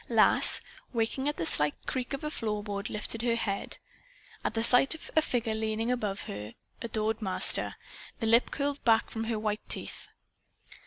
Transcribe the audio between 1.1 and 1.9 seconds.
at the slight